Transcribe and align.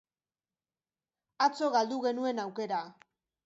Atzo 1.47 1.71
galdu 1.77 2.03
genuen 2.09 2.45
aukera. 2.49 2.85